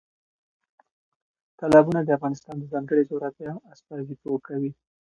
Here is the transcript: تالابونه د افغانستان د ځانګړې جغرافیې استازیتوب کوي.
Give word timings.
تالابونه 1.59 2.01
د 2.03 2.09
افغانستان 2.17 2.55
د 2.59 2.63
ځانګړې 2.73 3.07
جغرافیې 3.09 3.49
استازیتوب 3.73 4.39
کوي. 4.47 4.71